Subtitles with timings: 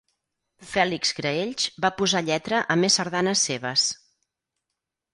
[0.69, 3.89] Fèlix Graells va posar lletra a més sardanes seves.